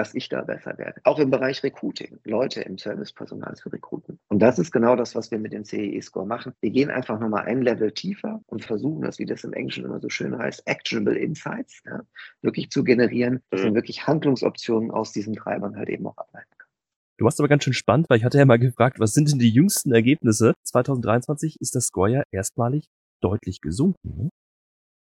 dass 0.00 0.14
ich 0.14 0.30
da 0.30 0.40
besser 0.40 0.78
werde. 0.78 0.98
Auch 1.04 1.18
im 1.18 1.30
Bereich 1.30 1.62
Recruiting, 1.62 2.20
Leute 2.24 2.62
im 2.62 2.78
Servicepersonal 2.78 3.54
zu 3.56 3.68
rekruten. 3.68 4.18
Und 4.28 4.38
das 4.38 4.58
ist 4.58 4.72
genau 4.72 4.96
das, 4.96 5.14
was 5.14 5.30
wir 5.30 5.38
mit 5.38 5.52
dem 5.52 5.66
CEE-Score 5.66 6.26
machen. 6.26 6.54
Wir 6.62 6.70
gehen 6.70 6.88
einfach 6.88 7.20
nochmal 7.20 7.44
ein 7.44 7.60
Level 7.60 7.92
tiefer 7.92 8.40
und 8.46 8.64
versuchen 8.64 9.02
das, 9.02 9.18
wie 9.18 9.26
das 9.26 9.44
im 9.44 9.52
Englischen 9.52 9.84
immer 9.84 10.00
so 10.00 10.08
schön 10.08 10.38
heißt, 10.38 10.66
actionable 10.66 11.18
Insights, 11.18 11.82
ja, 11.84 12.00
wirklich 12.40 12.70
zu 12.70 12.82
generieren, 12.82 13.42
dass 13.50 13.60
man 13.60 13.72
mhm. 13.72 13.74
wirklich 13.74 14.06
Handlungsoptionen 14.06 14.90
aus 14.90 15.12
diesen 15.12 15.34
Treibern 15.34 15.76
halt 15.76 15.90
eben 15.90 16.06
auch 16.06 16.16
ableiten 16.16 16.48
kann. 16.56 16.70
Du 17.18 17.26
warst 17.26 17.38
aber 17.38 17.48
ganz 17.48 17.64
schön 17.64 17.74
spannend, 17.74 18.08
weil 18.08 18.16
ich 18.16 18.24
hatte 18.24 18.38
ja 18.38 18.46
mal 18.46 18.58
gefragt, 18.58 19.00
was 19.00 19.12
sind 19.12 19.30
denn 19.30 19.38
die 19.38 19.50
jüngsten 19.50 19.92
Ergebnisse? 19.92 20.54
2023 20.64 21.56
ist 21.60 21.74
das 21.74 21.88
Score 21.88 22.10
ja 22.10 22.22
erstmalig 22.30 22.88
deutlich 23.20 23.60
gesunken. 23.60 24.16
Ne? 24.16 24.30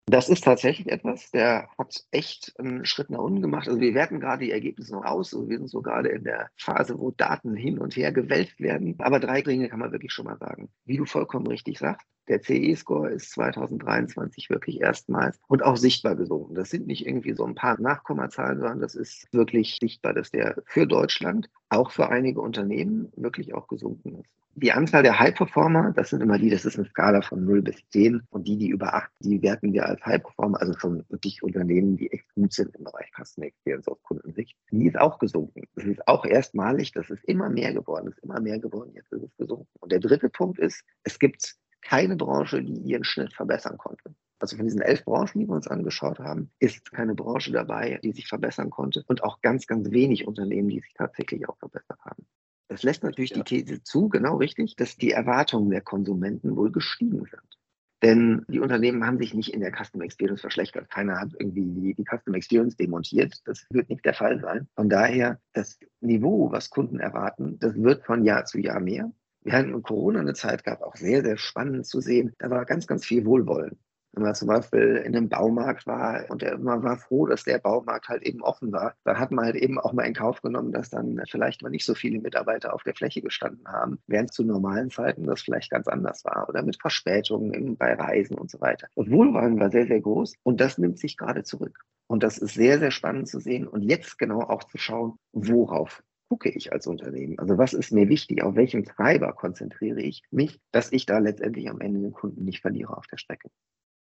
Das 0.08 0.30
ist 0.30 0.44
tatsächlich 0.44 0.88
etwas, 0.92 1.32
der 1.32 1.68
hat 1.80 2.06
echt 2.12 2.54
einen 2.60 2.86
Schritt 2.86 3.10
nach 3.10 3.20
unten 3.20 3.42
gemacht. 3.42 3.68
Also 3.68 3.80
wir 3.80 3.96
werten 3.96 4.20
gerade 4.20 4.46
die 4.46 4.52
Ergebnisse 4.52 4.94
noch 4.94 5.04
aus. 5.04 5.34
Also 5.34 5.50
wir 5.50 5.58
sind 5.58 5.68
so 5.68 5.82
gerade 5.82 6.10
in 6.10 6.24
der 6.24 6.52
Phase, 6.58 7.00
wo 7.00 7.10
Daten 7.10 7.56
hin 7.56 7.80
und 7.80 7.96
her 7.96 8.12
gewälzt 8.12 8.60
werden. 8.60 8.96
Aber 9.00 9.20
drei 9.20 9.42
Dinge 9.42 9.68
kann 9.68 9.80
man 9.80 9.92
wirklich 9.92 10.14
schon 10.14 10.26
mal 10.26 10.38
sagen. 10.38 10.70
Wie 10.86 10.98
du 10.98 11.06
vollkommen 11.06 11.48
richtig 11.48 11.80
sagst, 11.80 12.08
der 12.28 12.42
CE-Score 12.42 13.10
ist 13.10 13.32
2023 13.32 14.50
wirklich 14.50 14.82
erstmals 14.82 15.40
und 15.48 15.64
auch 15.64 15.78
sichtbar 15.78 16.16
gesunken. 16.16 16.56
Das 16.56 16.70
sind 16.70 16.88
nicht 16.88 17.06
irgendwie 17.06 17.34
so 17.34 17.46
ein 17.46 17.56
paar 17.56 17.80
Nachkommazahlen, 17.80 18.60
sondern 18.60 18.80
das 18.80 18.96
ist 18.96 19.28
wirklich 19.32 19.78
sichtbar, 19.82 20.14
dass 20.14 20.32
der 20.32 20.62
für 20.66 20.88
Deutschland, 20.88 21.50
auch 21.70 21.92
für 21.92 22.10
einige 22.10 22.42
Unternehmen, 22.42 23.12
wirklich 23.16 23.54
auch 23.54 23.68
gesunken 23.68 24.20
ist. 24.20 24.30
Die 24.58 24.72
Anzahl 24.72 25.04
der 25.04 25.20
High-Performer, 25.20 25.92
das 25.92 26.12
sind 26.12 26.22
immer 26.22 26.40
die, 26.40 26.50
das 26.50 26.64
ist 26.64 26.78
eine 26.78 26.88
Skala 26.88 27.22
von 27.22 27.44
0 27.44 27.62
bis 27.62 27.76
10 27.90 28.22
und 28.30 28.48
die, 28.48 28.56
die 28.56 28.70
über 28.70 28.94
8, 28.94 29.12
die 29.20 29.42
werten 29.42 29.74
wir 29.74 29.86
als 29.86 30.02
High-Performer, 30.06 30.62
also 30.62 30.72
schon 30.80 31.04
wirklich 31.10 31.44
Unternehmen, 31.44 31.98
die 31.98 32.10
echt 32.14 32.24
gut 32.36 32.54
sind 32.54 32.74
im 32.74 32.86
Bereich 32.86 33.12
Customer 33.12 33.48
Experience 33.48 33.90
aus 33.90 34.02
Kundensicht. 34.04 34.56
Die 34.72 34.88
ist 34.88 34.98
auch 34.98 35.20
gesunken. 35.20 35.64
Das 35.76 35.84
ist 35.84 36.08
auch 36.08 36.24
erstmalig, 36.24 36.94
das 36.94 37.10
ist 37.10 37.26
immer 37.26 37.50
mehr 37.50 37.74
geworden, 37.74 38.06
das 38.06 38.16
ist 38.16 38.24
immer 38.24 38.40
mehr 38.40 38.58
geworden, 38.58 38.92
jetzt 38.94 39.12
ist 39.12 39.24
es 39.24 39.36
gesunken. 39.36 39.68
Und 39.82 39.92
der 39.92 40.00
dritte 40.00 40.30
Punkt 40.30 40.58
ist, 40.58 40.86
es 41.04 41.20
gibt 41.20 41.58
keine 41.86 42.16
Branche, 42.16 42.64
die 42.64 42.74
ihren 42.74 43.04
Schnitt 43.04 43.34
verbessern 43.34 43.78
konnte. 43.78 44.16
Also 44.40 44.58
von 44.58 44.66
diesen 44.66 44.82
elf 44.82 45.06
Branchen, 45.06 45.40
die 45.40 45.48
wir 45.48 45.56
uns 45.56 45.68
angeschaut 45.68 46.20
haben, 46.20 46.52
ist 46.60 46.92
keine 46.92 47.16
Branche 47.16 47.52
dabei, 47.52 48.00
die 48.04 48.12
sich 48.12 48.28
verbessern 48.28 48.70
konnte 48.70 49.04
und 49.08 49.24
auch 49.24 49.40
ganz, 49.42 49.66
ganz 49.68 49.92
wenig 49.92 50.28
Unternehmen, 50.28 50.70
die 50.70 50.82
sich 50.82 50.94
tatsächlich 50.94 51.48
auch 51.48 51.58
verbessert 51.58 52.00
haben. 52.02 52.26
Das 52.68 52.84
lässt 52.84 53.04
natürlich 53.04 53.32
ja. 53.32 53.38
die 53.38 53.44
These 53.44 53.84
zu, 53.84 54.10
genau 54.10 54.38
richtig, 54.38 54.76
dass 54.76 54.98
die 54.98 55.12
Erwartungen 55.12 55.70
der 55.70 55.82
Konsumenten 55.82 56.56
wohl 56.56 56.72
gestiegen 56.72 57.26
sind. 57.26 57.60
Denn 58.02 58.46
die 58.50 58.60
Unternehmen 58.60 59.06
haben 59.06 59.20
sich 59.20 59.34
nicht 59.34 59.54
in 59.54 59.62
der 59.62 59.72
Customer 59.72 60.04
Experience 60.04 60.42
verschlechtert. 60.42 60.90
Keiner 60.90 61.20
hat 61.20 61.30
irgendwie 61.40 61.66
die, 61.66 61.94
die 61.94 62.04
Customer 62.04 62.36
Experience 62.36 62.76
demontiert. 62.76 63.42
Das 63.46 63.66
wird 63.70 63.90
nicht 63.90 64.04
der 64.04 64.14
Fall 64.14 64.42
sein. 64.42 64.68
Von 64.76 64.90
daher, 64.90 65.40
das 65.54 65.80
Niveau, 66.02 66.52
was 66.52 66.70
Kunden 66.70 67.00
erwarten, 67.00 67.58
das 67.60 67.76
wird 67.76 68.04
von 68.04 68.26
Jahr 68.26 68.46
zu 68.46 68.60
Jahr 68.60 68.80
mehr. 68.80 69.12
Wir 69.46 69.54
hatten 69.54 69.76
in 69.76 69.84
Corona 69.84 70.22
eine 70.22 70.34
Zeit 70.34 70.64
gehabt, 70.64 70.82
auch 70.82 70.96
sehr, 70.96 71.22
sehr 71.22 71.38
spannend 71.38 71.86
zu 71.86 72.02
sehen. 72.02 72.34
Da 72.40 72.50
war 72.50 72.66
ganz, 72.66 72.88
ganz 72.88 73.06
viel 73.06 73.26
Wohlwollen. 73.26 73.78
Wenn 74.14 74.24
man 74.24 74.34
zum 74.34 74.48
Beispiel 74.48 75.04
in 75.06 75.16
einem 75.16 75.30
Baumarkt 75.30 75.86
war 75.86 76.26
und 76.30 76.42
man 76.64 76.82
war 76.82 76.98
froh, 76.98 77.28
dass 77.28 77.44
der 77.44 77.60
Baumarkt 77.60 78.10
halt 78.10 78.24
eben 78.24 78.42
offen 78.42 78.72
war, 78.72 78.96
dann 79.04 79.20
hat 79.20 79.30
man 79.30 79.46
halt 79.46 79.56
eben 79.58 79.78
auch 79.78 79.94
mal 79.94 80.04
in 80.04 80.16
Kauf 80.16 80.42
genommen, 80.42 80.72
dass 80.72 80.90
dann 80.90 81.22
vielleicht 81.30 81.62
mal 81.62 81.70
nicht 81.70 81.86
so 81.86 81.94
viele 81.94 82.20
Mitarbeiter 82.22 82.74
auf 82.74 82.82
der 82.82 82.96
Fläche 82.96 83.22
gestanden 83.22 83.68
haben, 83.68 84.00
während 84.08 84.34
zu 84.34 84.44
normalen 84.44 84.90
Zeiten 84.90 85.28
das 85.28 85.44
vielleicht 85.44 85.70
ganz 85.70 85.88
anders 85.88 86.26
war 86.26 86.50
oder 86.50 86.64
mit 86.64 86.82
Verspätungen 86.82 87.78
bei 87.78 87.94
Reisen 87.94 88.40
und 88.40 88.50
so 88.50 88.60
weiter. 88.62 88.88
Das 88.96 89.12
Wohlwollen 89.12 89.60
war 89.60 89.70
sehr, 89.70 89.86
sehr 89.86 90.02
groß 90.02 90.34
und 90.42 90.60
das 90.60 90.80
nimmt 90.80 90.98
sich 90.98 91.18
gerade 91.18 91.44
zurück. 91.44 91.86
Und 92.08 92.24
das 92.24 92.40
ist 92.40 92.56
sehr, 92.56 92.80
sehr 92.80 92.92
spannend 92.92 93.28
zu 93.28 93.40
sehen 93.40 93.68
und 93.68 93.84
jetzt 93.84 94.18
genau 94.18 94.40
auch 94.42 94.64
zu 94.64 94.80
schauen, 94.80 95.20
worauf 95.34 96.02
gucke 96.30 96.50
ich 96.50 96.72
als 96.74 96.88
Unternehmen? 96.88 97.40
Also 97.40 97.58
was 97.58 97.74
ist 97.74 97.92
mir 97.92 98.10
wichtig? 98.10 98.44
Auf 98.44 98.56
welchen 98.56 98.84
Treiber 98.84 99.34
konzentriere 99.34 100.02
ich 100.02 100.24
mich, 100.32 100.60
dass 100.72 100.92
ich 100.92 101.06
da 101.06 101.20
letztendlich 101.20 101.70
am 101.70 101.82
Ende 101.82 102.02
den 102.02 102.14
Kunden 102.14 102.44
nicht 102.44 102.62
verliere 102.62 102.98
auf 102.98 103.08
der 103.08 103.18
Strecke? 103.18 103.50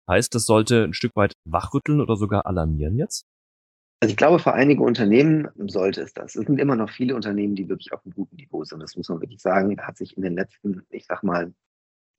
Heißt, 0.10 0.34
das 0.34 0.46
sollte 0.46 0.84
ein 0.84 0.94
Stück 0.94 1.16
weit 1.16 1.34
wachrütteln 1.46 2.02
oder 2.02 2.16
sogar 2.16 2.46
alarmieren 2.46 2.98
jetzt? 2.98 3.26
Also 4.00 4.12
ich 4.12 4.18
glaube, 4.18 4.40
für 4.40 4.54
einige 4.54 4.84
Unternehmen 4.84 5.50
sollte 5.56 6.02
es 6.02 6.14
das. 6.14 6.36
Es 6.36 6.46
sind 6.46 6.60
immer 6.60 6.76
noch 6.76 6.90
viele 6.90 7.16
Unternehmen, 7.16 7.56
die 7.56 7.68
wirklich 7.68 7.94
auf 7.94 8.06
einem 8.06 8.14
guten 8.14 8.36
Niveau 8.36 8.64
sind. 8.64 8.80
Das 8.80 8.96
muss 8.96 9.10
man 9.10 9.22
wirklich 9.22 9.42
sagen. 9.42 9.76
Da 9.76 9.88
hat 9.88 9.98
sich 9.98 10.16
in 10.16 10.24
den 10.24 10.36
letzten, 10.36 10.84
ich 10.90 11.06
sag 11.06 11.24
mal, 11.24 11.52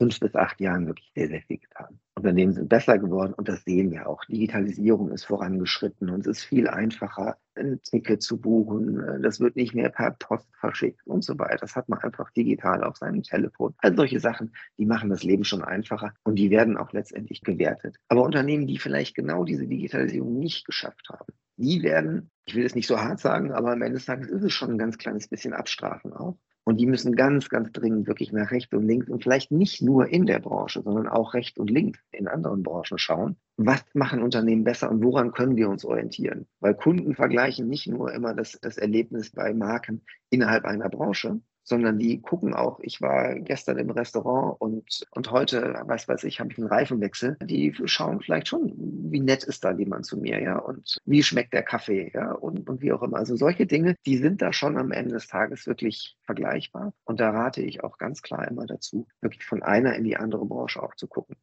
fünf 0.00 0.19
bis 0.21 0.35
acht 0.35 0.61
Jahren 0.61 0.87
wirklich 0.87 1.11
sehr, 1.14 1.28
sehr 1.28 1.43
viel 1.43 1.59
getan. 1.59 2.00
Unternehmen 2.17 2.52
sind 2.52 2.69
besser 2.69 2.99
geworden 2.99 3.33
und 3.35 3.49
das 3.49 3.64
sehen 3.64 3.90
wir 3.90 4.09
auch. 4.09 4.25
Digitalisierung 4.25 5.11
ist 5.11 5.25
vorangeschritten 5.25 6.11
und 6.11 6.26
es 6.26 6.38
ist 6.38 6.45
viel 6.45 6.69
einfacher, 6.69 7.37
ein 7.58 7.80
Ticket 7.82 8.22
zu 8.22 8.40
buchen. 8.40 9.22
Das 9.22 9.40
wird 9.40 9.56
nicht 9.56 9.74
mehr 9.74 9.90
per 9.90 10.12
Post 10.12 10.48
verschickt 10.58 11.06
und 11.06 11.24
so 11.24 11.38
weiter. 11.38 11.58
Das 11.58 11.76
hat 11.76 11.88
man 11.88 11.98
einfach 12.00 12.30
digital 12.30 12.84
auf 12.84 12.96
seinem 12.96 13.22
Telefon. 13.22 13.74
All 13.78 13.96
solche 13.96 14.20
Sachen, 14.20 14.52
die 14.78 14.86
machen 14.86 15.10
das 15.10 15.22
Leben 15.22 15.44
schon 15.44 15.62
einfacher 15.62 16.14
und 16.22 16.36
die 16.36 16.50
werden 16.50 16.76
auch 16.76 16.92
letztendlich 16.92 17.42
gewertet. 17.42 17.96
Aber 18.08 18.22
Unternehmen, 18.22 18.66
die 18.66 18.78
vielleicht 18.78 19.14
genau 19.14 19.44
diese 19.44 19.66
Digitalisierung 19.66 20.38
nicht 20.38 20.66
geschafft 20.66 21.08
haben, 21.10 21.32
die 21.56 21.82
werden, 21.82 22.30
ich 22.46 22.54
will 22.54 22.64
es 22.64 22.74
nicht 22.74 22.86
so 22.86 22.98
hart 22.98 23.18
sagen, 23.18 23.52
aber 23.52 23.72
am 23.72 23.82
Ende 23.82 23.94
des 23.94 24.06
Tages 24.06 24.28
ist 24.28 24.44
es 24.44 24.52
schon 24.52 24.70
ein 24.70 24.78
ganz 24.78 24.96
kleines 24.96 25.28
bisschen 25.28 25.52
abstrafen 25.52 26.12
auch. 26.12 26.38
Und 26.64 26.76
die 26.76 26.86
müssen 26.86 27.16
ganz, 27.16 27.48
ganz 27.48 27.72
dringend 27.72 28.06
wirklich 28.06 28.30
nach 28.30 28.50
rechts 28.50 28.74
und 28.74 28.86
links 28.86 29.08
und 29.08 29.22
vielleicht 29.22 29.50
nicht 29.50 29.80
nur 29.80 30.08
in 30.08 30.26
der 30.26 30.38
Branche, 30.38 30.82
sondern 30.82 31.08
auch 31.08 31.32
rechts 31.32 31.58
und 31.58 31.70
links 31.70 31.98
in 32.12 32.28
anderen 32.28 32.62
Branchen 32.62 32.98
schauen. 32.98 33.36
Was 33.60 33.84
machen 33.92 34.22
Unternehmen 34.22 34.62
besser 34.62 34.88
und 34.88 35.02
woran 35.02 35.32
können 35.32 35.56
wir 35.56 35.68
uns 35.68 35.84
orientieren? 35.84 36.46
Weil 36.60 36.74
Kunden 36.74 37.16
vergleichen 37.16 37.66
nicht 37.68 37.88
nur 37.88 38.14
immer 38.14 38.32
das, 38.32 38.56
das 38.62 38.78
Erlebnis 38.78 39.32
bei 39.32 39.52
Marken 39.52 40.02
innerhalb 40.30 40.64
einer 40.64 40.88
Branche, 40.88 41.40
sondern 41.64 41.98
die 41.98 42.22
gucken 42.22 42.54
auch, 42.54 42.78
ich 42.80 43.00
war 43.00 43.34
gestern 43.34 43.78
im 43.78 43.90
Restaurant 43.90 44.60
und, 44.60 45.04
und 45.10 45.32
heute, 45.32 45.82
was 45.86 46.06
weiß 46.06 46.22
ich, 46.22 46.38
habe 46.38 46.52
ich 46.52 46.58
einen 46.58 46.68
Reifenwechsel. 46.68 47.36
Die 47.42 47.74
schauen 47.84 48.20
vielleicht 48.20 48.46
schon, 48.46 48.72
wie 49.10 49.18
nett 49.18 49.42
ist 49.42 49.64
da 49.64 49.72
jemand 49.72 50.06
zu 50.06 50.16
mir, 50.18 50.40
ja, 50.40 50.56
und 50.56 50.98
wie 51.04 51.24
schmeckt 51.24 51.52
der 51.52 51.64
Kaffee, 51.64 52.12
ja, 52.14 52.30
und, 52.30 52.70
und 52.70 52.80
wie 52.80 52.92
auch 52.92 53.02
immer. 53.02 53.16
Also 53.16 53.34
solche 53.34 53.66
Dinge, 53.66 53.96
die 54.06 54.18
sind 54.18 54.40
da 54.40 54.52
schon 54.52 54.78
am 54.78 54.92
Ende 54.92 55.14
des 55.14 55.26
Tages 55.26 55.66
wirklich 55.66 56.16
vergleichbar. 56.22 56.92
Und 57.04 57.18
da 57.18 57.30
rate 57.30 57.60
ich 57.60 57.82
auch 57.82 57.98
ganz 57.98 58.22
klar 58.22 58.46
immer 58.46 58.66
dazu, 58.66 59.08
wirklich 59.20 59.44
von 59.44 59.64
einer 59.64 59.96
in 59.96 60.04
die 60.04 60.16
andere 60.16 60.46
Branche 60.46 60.80
auch 60.80 60.94
zu 60.94 61.08
gucken. 61.08 61.34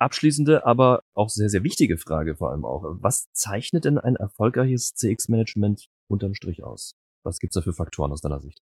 Abschließende, 0.00 0.64
aber 0.64 1.02
auch 1.14 1.28
sehr, 1.28 1.50
sehr 1.50 1.62
wichtige 1.62 1.98
Frage 1.98 2.36
vor 2.36 2.50
allem 2.50 2.64
auch. 2.64 2.84
Was 3.00 3.30
zeichnet 3.32 3.84
denn 3.84 3.98
ein 3.98 4.16
erfolgreiches 4.16 4.94
CX-Management 4.94 5.88
unterm 6.08 6.34
Strich 6.34 6.64
aus? 6.64 6.94
Was 7.22 7.38
gibt's 7.38 7.54
da 7.54 7.60
für 7.60 7.74
Faktoren 7.74 8.10
aus 8.10 8.22
deiner 8.22 8.40
Sicht? 8.40 8.62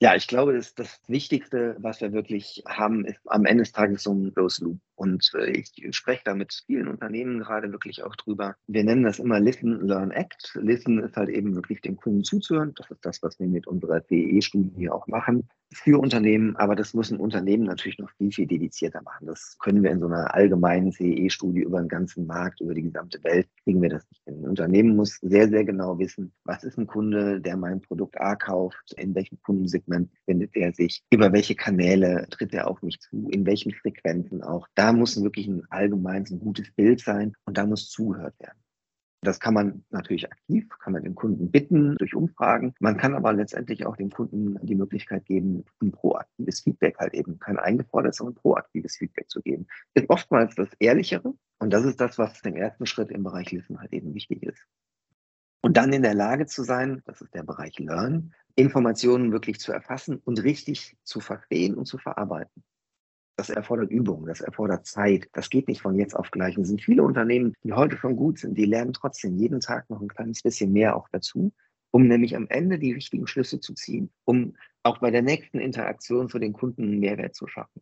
Ja, 0.00 0.16
ich 0.16 0.26
glaube, 0.26 0.54
das, 0.54 0.74
das 0.74 1.00
Wichtigste, 1.06 1.76
was 1.78 2.00
wir 2.00 2.12
wirklich 2.12 2.62
haben, 2.66 3.04
ist 3.04 3.20
am 3.26 3.46
Ende 3.46 3.62
des 3.62 3.72
Tages 3.72 4.02
so 4.02 4.12
ein 4.12 4.32
Close 4.34 4.64
Loop. 4.64 4.80
Und 4.98 5.30
äh, 5.34 5.50
ich 5.52 5.72
spreche 5.96 6.22
da 6.24 6.34
mit 6.34 6.64
vielen 6.66 6.88
Unternehmen 6.88 7.38
gerade 7.38 7.70
wirklich 7.70 8.02
auch 8.02 8.16
drüber. 8.16 8.56
Wir 8.66 8.82
nennen 8.82 9.04
das 9.04 9.20
immer 9.20 9.38
Listen, 9.38 9.86
Learn, 9.86 10.10
Act. 10.10 10.58
Listen 10.60 10.98
ist 10.98 11.16
halt 11.16 11.28
eben 11.28 11.54
wirklich 11.54 11.80
dem 11.80 11.96
Kunden 11.96 12.24
zuzuhören. 12.24 12.72
Das 12.76 12.90
ist 12.90 13.06
das, 13.06 13.22
was 13.22 13.38
wir 13.38 13.46
mit 13.46 13.68
unserer 13.68 14.02
CE-Studie 14.02 14.90
auch 14.90 15.06
machen 15.06 15.48
für 15.72 16.00
Unternehmen, 16.00 16.56
aber 16.56 16.74
das 16.74 16.94
müssen 16.94 17.18
Unternehmen 17.18 17.64
natürlich 17.64 17.98
noch 17.98 18.10
viel, 18.16 18.32
viel 18.32 18.46
dedizierter 18.46 19.02
machen. 19.02 19.26
Das 19.26 19.56
können 19.58 19.82
wir 19.82 19.90
in 19.90 20.00
so 20.00 20.06
einer 20.06 20.34
allgemeinen 20.34 20.92
CE-Studie 20.92 21.60
über 21.60 21.80
den 21.80 21.88
ganzen 21.88 22.26
Markt, 22.26 22.60
über 22.60 22.74
die 22.74 22.82
gesamte 22.82 23.22
Welt, 23.24 23.46
kriegen 23.64 23.82
wir 23.82 23.90
das 23.90 24.08
nicht 24.10 24.22
hin. 24.24 24.38
Ein 24.38 24.48
Unternehmen 24.48 24.96
muss 24.96 25.18
sehr, 25.20 25.48
sehr 25.48 25.64
genau 25.64 25.98
wissen, 25.98 26.32
was 26.44 26.64
ist 26.64 26.78
ein 26.78 26.86
Kunde, 26.86 27.40
der 27.40 27.56
mein 27.56 27.80
Produkt 27.82 28.18
A 28.20 28.34
kauft, 28.34 28.94
in 28.96 29.14
welchem 29.14 29.40
Kundensegment 29.42 30.10
findet 30.24 30.56
er 30.56 30.72
sich, 30.72 31.02
über 31.10 31.32
welche 31.32 31.54
Kanäle 31.54 32.26
tritt 32.30 32.54
er 32.54 32.68
auf 32.68 32.82
mich 32.82 32.98
zu, 33.00 33.28
in 33.30 33.44
welchen 33.44 33.72
Frequenzen 33.72 34.42
auch. 34.42 34.66
Da 34.74 34.87
muss 34.92 35.22
wirklich 35.22 35.46
ein 35.46 35.64
allgemeines, 35.70 36.30
ein 36.30 36.40
gutes 36.40 36.70
Bild 36.72 37.00
sein 37.00 37.34
und 37.44 37.58
da 37.58 37.66
muss 37.66 37.88
zugehört 37.90 38.38
werden. 38.40 38.58
Das 39.20 39.40
kann 39.40 39.54
man 39.54 39.84
natürlich 39.90 40.30
aktiv, 40.30 40.68
kann 40.78 40.92
man 40.92 41.02
den 41.02 41.16
Kunden 41.16 41.50
bitten 41.50 41.96
durch 41.96 42.14
Umfragen. 42.14 42.74
Man 42.78 42.96
kann 42.96 43.14
aber 43.14 43.32
letztendlich 43.32 43.84
auch 43.84 43.96
dem 43.96 44.10
Kunden 44.10 44.64
die 44.64 44.76
Möglichkeit 44.76 45.24
geben, 45.24 45.64
ein 45.82 45.90
proaktives 45.90 46.60
Feedback 46.60 46.98
halt 46.98 47.14
eben, 47.14 47.38
kein 47.40 47.58
eingefordertes, 47.58 48.18
sondern 48.18 48.36
proaktives 48.36 48.96
Feedback 48.96 49.28
zu 49.28 49.42
geben. 49.42 49.66
Ist 49.94 50.08
oftmals 50.08 50.54
das 50.54 50.68
Ehrlichere 50.78 51.34
und 51.58 51.72
das 51.72 51.84
ist 51.84 52.00
das, 52.00 52.16
was 52.18 52.40
im 52.42 52.54
ersten 52.54 52.86
Schritt 52.86 53.10
im 53.10 53.24
Bereich 53.24 53.50
Listen 53.50 53.80
halt 53.80 53.92
eben 53.92 54.14
wichtig 54.14 54.44
ist. 54.44 54.64
Und 55.62 55.76
dann 55.76 55.92
in 55.92 56.02
der 56.02 56.14
Lage 56.14 56.46
zu 56.46 56.62
sein, 56.62 57.02
das 57.04 57.20
ist 57.20 57.34
der 57.34 57.42
Bereich 57.42 57.76
Learn, 57.80 58.32
Informationen 58.54 59.32
wirklich 59.32 59.58
zu 59.58 59.72
erfassen 59.72 60.20
und 60.24 60.42
richtig 60.42 60.96
zu 61.02 61.18
verstehen 61.18 61.74
und 61.74 61.86
zu 61.86 61.98
verarbeiten. 61.98 62.62
Das 63.38 63.50
erfordert 63.50 63.92
Übung, 63.92 64.26
das 64.26 64.40
erfordert 64.40 64.84
Zeit. 64.84 65.28
Das 65.32 65.48
geht 65.48 65.68
nicht 65.68 65.82
von 65.82 65.94
jetzt 65.94 66.14
auf 66.14 66.32
gleich. 66.32 66.58
Es 66.58 66.66
sind 66.66 66.82
viele 66.82 67.04
Unternehmen, 67.04 67.54
die 67.62 67.72
heute 67.72 67.96
schon 67.96 68.16
gut 68.16 68.40
sind, 68.40 68.58
die 68.58 68.64
lernen 68.64 68.92
trotzdem 68.92 69.36
jeden 69.36 69.60
Tag 69.60 69.88
noch 69.88 70.00
ein 70.00 70.08
kleines 70.08 70.42
bisschen 70.42 70.72
mehr 70.72 70.96
auch 70.96 71.08
dazu, 71.12 71.52
um 71.92 72.08
nämlich 72.08 72.34
am 72.34 72.48
Ende 72.48 72.80
die 72.80 72.92
richtigen 72.92 73.28
Schlüsse 73.28 73.60
zu 73.60 73.74
ziehen, 73.74 74.10
um 74.24 74.56
auch 74.82 74.98
bei 74.98 75.12
der 75.12 75.22
nächsten 75.22 75.60
Interaktion 75.60 76.28
für 76.28 76.40
den 76.40 76.52
Kunden 76.52 76.82
einen 76.82 76.98
Mehrwert 76.98 77.36
zu 77.36 77.46
schaffen. 77.46 77.80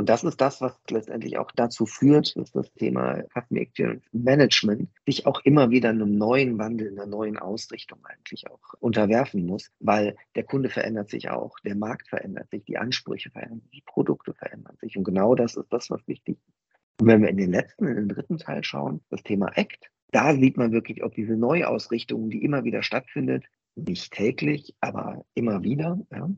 Und 0.00 0.08
das 0.08 0.24
ist 0.24 0.40
das, 0.40 0.62
was 0.62 0.80
letztendlich 0.88 1.36
auch 1.36 1.50
dazu 1.50 1.84
führt, 1.84 2.34
dass 2.34 2.50
das 2.52 2.72
Thema 2.72 3.22
Customer 3.34 3.60
Experience 3.60 4.02
Management 4.12 4.88
sich 5.04 5.26
auch 5.26 5.42
immer 5.44 5.68
wieder 5.68 5.90
einem 5.90 6.16
neuen 6.16 6.56
Wandel, 6.56 6.88
einer 6.88 7.04
neuen 7.04 7.36
Ausrichtung 7.36 7.98
eigentlich 8.06 8.50
auch 8.50 8.72
unterwerfen 8.78 9.44
muss, 9.44 9.70
weil 9.78 10.16
der 10.36 10.44
Kunde 10.44 10.70
verändert 10.70 11.10
sich 11.10 11.28
auch, 11.28 11.60
der 11.66 11.74
Markt 11.74 12.08
verändert 12.08 12.48
sich, 12.48 12.64
die 12.64 12.78
Ansprüche 12.78 13.28
verändern 13.28 13.60
sich, 13.60 13.72
die 13.72 13.82
Produkte 13.84 14.32
verändern 14.32 14.78
sich. 14.80 14.96
Und 14.96 15.04
genau 15.04 15.34
das 15.34 15.54
ist 15.54 15.70
das, 15.70 15.90
was 15.90 16.00
wichtig 16.08 16.38
ist. 16.48 17.02
Und 17.02 17.06
wenn 17.06 17.20
wir 17.20 17.28
in 17.28 17.36
den 17.36 17.52
letzten, 17.52 17.86
in 17.86 17.96
den 17.96 18.08
dritten 18.08 18.38
Teil 18.38 18.64
schauen, 18.64 19.02
das 19.10 19.22
Thema 19.22 19.48
ACT, 19.54 19.90
da 20.12 20.34
sieht 20.34 20.56
man 20.56 20.72
wirklich, 20.72 21.04
ob 21.04 21.14
diese 21.14 21.36
Neuausrichtung, 21.36 22.30
die 22.30 22.42
immer 22.42 22.64
wieder 22.64 22.82
stattfindet, 22.82 23.44
nicht 23.74 24.14
täglich, 24.14 24.74
aber 24.80 25.26
immer 25.34 25.62
wieder, 25.62 26.00
ja, 26.10 26.30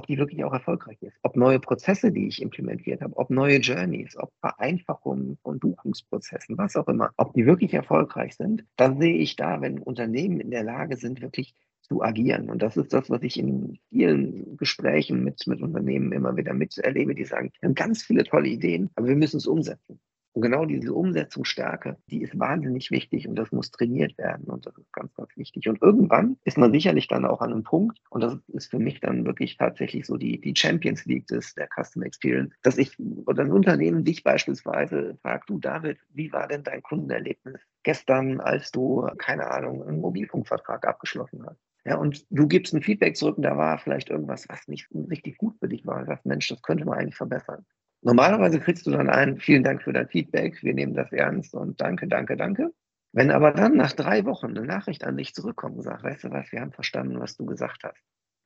ob 0.00 0.06
die 0.06 0.16
wirklich 0.16 0.42
auch 0.44 0.54
erfolgreich 0.54 0.96
ist, 1.02 1.18
ob 1.22 1.36
neue 1.36 1.60
Prozesse, 1.60 2.10
die 2.10 2.26
ich 2.26 2.40
implementiert 2.40 3.02
habe, 3.02 3.14
ob 3.18 3.28
neue 3.28 3.58
Journeys, 3.58 4.16
ob 4.16 4.32
Vereinfachungen 4.40 5.36
von 5.42 5.58
Buchungsprozessen, 5.58 6.56
was 6.56 6.74
auch 6.74 6.88
immer, 6.88 7.10
ob 7.18 7.34
die 7.34 7.44
wirklich 7.44 7.74
erfolgreich 7.74 8.34
sind, 8.34 8.64
dann 8.76 8.98
sehe 8.98 9.16
ich 9.16 9.36
da, 9.36 9.60
wenn 9.60 9.78
Unternehmen 9.78 10.40
in 10.40 10.50
der 10.50 10.64
Lage 10.64 10.96
sind, 10.96 11.20
wirklich 11.20 11.54
zu 11.82 12.02
agieren. 12.02 12.48
Und 12.48 12.62
das 12.62 12.78
ist 12.78 12.94
das, 12.94 13.10
was 13.10 13.22
ich 13.22 13.38
in 13.38 13.78
vielen 13.90 14.56
Gesprächen 14.56 15.22
mit, 15.22 15.46
mit 15.46 15.60
Unternehmen 15.60 16.12
immer 16.12 16.34
wieder 16.34 16.54
miterlebe, 16.54 17.14
die 17.14 17.26
sagen, 17.26 17.50
wir 17.60 17.68
haben 17.68 17.74
ganz 17.74 18.02
viele 18.02 18.24
tolle 18.24 18.48
Ideen, 18.48 18.88
aber 18.94 19.08
wir 19.08 19.16
müssen 19.16 19.36
es 19.36 19.46
umsetzen. 19.46 20.00
Und 20.32 20.42
genau 20.42 20.64
diese 20.64 20.94
Umsetzungsstärke, 20.94 21.96
die 22.08 22.22
ist 22.22 22.38
wahnsinnig 22.38 22.90
wichtig 22.90 23.26
und 23.26 23.34
das 23.34 23.50
muss 23.50 23.70
trainiert 23.70 24.16
werden 24.16 24.44
und 24.44 24.64
das 24.64 24.76
ist 24.78 24.92
ganz, 24.92 25.12
ganz 25.14 25.36
wichtig. 25.36 25.68
Und 25.68 25.82
irgendwann 25.82 26.36
ist 26.44 26.56
man 26.56 26.72
sicherlich 26.72 27.08
dann 27.08 27.24
auch 27.24 27.40
an 27.40 27.52
einem 27.52 27.64
Punkt 27.64 27.98
und 28.10 28.22
das 28.22 28.38
ist 28.48 28.70
für 28.70 28.78
mich 28.78 29.00
dann 29.00 29.24
wirklich 29.24 29.56
tatsächlich 29.56 30.06
so 30.06 30.16
die, 30.16 30.40
die 30.40 30.54
Champions 30.56 31.04
League 31.04 31.26
des, 31.26 31.54
der 31.54 31.68
Customer 31.68 32.06
Experience, 32.06 32.54
dass 32.62 32.78
ich 32.78 32.96
oder 33.26 33.42
ein 33.42 33.50
Unternehmen 33.50 34.04
dich 34.04 34.22
beispielsweise 34.22 35.18
fragt, 35.22 35.50
du 35.50 35.58
David, 35.58 35.98
wie 36.12 36.32
war 36.32 36.46
denn 36.46 36.62
dein 36.62 36.82
Kundenerlebnis 36.82 37.60
gestern, 37.82 38.40
als 38.40 38.70
du, 38.70 39.08
keine 39.18 39.50
Ahnung, 39.50 39.82
einen 39.82 40.00
Mobilfunkvertrag 40.00 40.86
abgeschlossen 40.86 41.44
hast? 41.44 41.58
Ja, 41.84 41.96
und 41.96 42.26
du 42.30 42.46
gibst 42.46 42.74
ein 42.74 42.82
Feedback 42.82 43.16
zurück 43.16 43.38
und 43.38 43.42
da 43.42 43.56
war 43.56 43.78
vielleicht 43.78 44.10
irgendwas, 44.10 44.48
was 44.48 44.68
nicht 44.68 44.88
richtig 44.92 45.38
gut 45.38 45.58
für 45.58 45.68
dich 45.68 45.86
war. 45.86 46.04
sagst, 46.04 46.26
Mensch, 46.26 46.48
das 46.48 46.62
könnte 46.62 46.84
man 46.84 46.98
eigentlich 46.98 47.16
verbessern. 47.16 47.64
Normalerweise 48.02 48.60
kriegst 48.60 48.86
du 48.86 48.90
dann 48.92 49.10
ein, 49.10 49.38
vielen 49.38 49.62
Dank 49.62 49.82
für 49.82 49.92
dein 49.92 50.08
Feedback, 50.08 50.62
wir 50.62 50.74
nehmen 50.74 50.94
das 50.94 51.12
ernst 51.12 51.54
und 51.54 51.80
danke, 51.80 52.08
danke, 52.08 52.36
danke. 52.36 52.72
Wenn 53.12 53.30
aber 53.30 53.52
dann 53.52 53.76
nach 53.76 53.92
drei 53.92 54.24
Wochen 54.24 54.56
eine 54.56 54.64
Nachricht 54.64 55.04
an 55.04 55.16
dich 55.16 55.34
zurückkommt 55.34 55.76
und 55.76 55.82
sagt, 55.82 56.02
weißt 56.02 56.24
du 56.24 56.30
was, 56.30 56.50
wir 56.52 56.60
haben 56.60 56.72
verstanden, 56.72 57.20
was 57.20 57.36
du 57.36 57.44
gesagt 57.44 57.82
hast. 57.82 58.00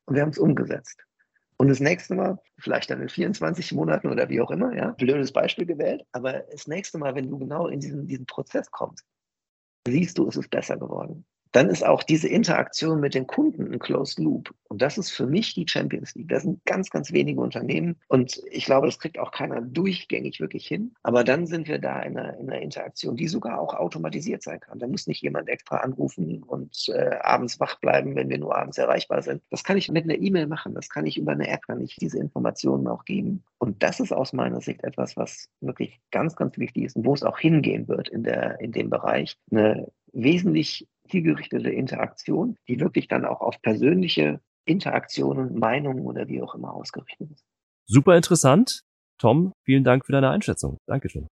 Und 0.07 0.17
wir 0.17 0.23
haben 0.23 0.31
es 0.31 0.39
umgesetzt. 0.39 1.05
Und 1.57 1.69
das 1.69 1.81
nächste 1.81 2.15
Mal, 2.15 2.39
vielleicht 2.59 2.91
dann 2.91 3.01
in 3.01 3.09
24 3.09 3.73
Monaten 3.73 4.09
oder 4.09 4.29
wie 4.29 4.41
auch 4.41 4.51
immer, 4.51 4.75
ja, 4.75 4.91
blödes 4.93 5.33
Beispiel 5.33 5.67
gewählt, 5.67 6.03
aber 6.13 6.41
das 6.51 6.67
nächste 6.67 6.99
Mal, 6.99 7.15
wenn 7.15 7.31
du 7.31 7.39
genau 7.39 7.69
in 7.69 7.79
diesen, 7.79 8.07
diesen 8.07 8.27
Prozess 8.27 8.71
kommst, 8.71 9.07
siehst 9.87 10.19
du, 10.19 10.27
es 10.29 10.37
ist 10.37 10.51
besser 10.51 10.77
geworden. 10.77 11.25
Dann 11.55 11.71
ist 11.71 11.87
auch 11.87 12.03
diese 12.03 12.27
Interaktion 12.27 12.99
mit 12.99 13.15
den 13.15 13.29
Kunden 13.29 13.73
ein 13.73 13.79
Closed 13.79 14.19
Loop. 14.19 14.53
Und 14.67 14.83
das 14.83 14.99
ist 14.99 15.11
für 15.11 15.29
mich 15.29 15.55
die 15.55 15.67
Champions 15.69 16.13
League. 16.17 16.29
Das 16.29 16.43
sind 16.43 16.65
ganz, 16.65 16.91
ganz 16.91 17.13
wenige 17.13 17.41
Unternehmen. 17.41 17.95
Und 18.09 18.43
ich 18.51 18.65
glaube, 18.65 18.89
das 18.89 18.99
kriegt 18.99 19.21
auch 19.21 19.31
keiner 19.31 19.61
durchgängig 19.61 20.41
wirklich 20.41 20.67
hin. 20.67 20.97
Aber 21.05 21.23
dann 21.23 21.47
sind 21.47 21.69
wir 21.69 21.79
da 21.79 22.01
in 22.01 22.19
einer, 22.19 22.37
in 22.39 22.51
einer 22.51 22.61
Interaktion, 22.61 23.15
die 23.15 23.29
sogar 23.29 23.61
auch 23.61 23.73
automatisiert 23.73 24.43
sein 24.43 24.59
kann. 24.59 24.81
Da 24.81 24.89
muss 24.89 25.07
nicht 25.07 25.23
jemand 25.23 25.49
extra 25.49 25.77
anrufen 25.77 26.43
und 26.43 26.89
äh, 26.89 27.19
abends 27.23 27.61
wach 27.61 27.79
bleiben, 27.79 28.17
wenn 28.17 28.31
wir 28.31 28.39
nur 28.39 28.57
abends 28.57 28.77
erreichbar 28.77 29.23
sind. 29.23 29.41
Das 29.51 29.63
kann 29.63 29.77
ich 29.77 29.89
mit 29.93 30.03
einer 30.03 30.19
E-Mail 30.19 30.49
machen. 30.49 30.75
Das 30.75 30.89
kann 30.89 31.07
ich 31.07 31.19
über 31.19 31.31
eine 31.31 31.47
App, 31.47 31.69
kann 31.69 31.81
ich 31.81 31.95
diese 31.95 32.19
Informationen 32.19 32.89
auch 32.89 33.05
geben. 33.05 33.45
Und 33.59 33.81
das 33.85 34.01
ist 34.01 34.13
aus 34.13 34.33
meiner 34.33 34.61
Sicht 34.61 34.83
etwas, 34.83 35.17
was 35.17 35.49
wirklich 35.61 36.01
ganz, 36.11 36.35
ganz 36.35 36.59
wichtig 36.59 36.83
ist 36.83 36.97
und 36.97 37.07
wo 37.07 37.15
es 37.15 37.23
auch 37.23 37.39
hingehen 37.39 37.87
wird 37.87 38.09
in, 38.09 38.25
der, 38.25 38.59
in 38.59 38.73
dem 38.73 38.91
Bereich. 38.91 39.39
Eine 39.53 39.87
wesentlich 40.13 40.89
zielgerichtete 41.09 41.71
Interaktion, 41.71 42.57
die 42.69 42.81
wirklich 42.81 43.09
dann 43.09 43.25
auch 43.25 43.41
auf 43.41 43.61
persönliche 43.63 44.41
Interaktionen, 44.65 45.59
Meinungen 45.59 46.05
oder 46.05 46.29
wie 46.29 46.43
auch 46.43 46.55
immer 46.55 46.75
ausgerichtet 46.75 47.31
ist. 47.31 47.45
Super 47.87 48.17
interessant. 48.17 48.81
Tom, 49.21 49.53
vielen 49.65 49.85
Dank 49.85 50.07
für 50.07 50.13
deine 50.13 50.31
Einschätzung. 50.31 50.79
Dankeschön. 50.87 51.29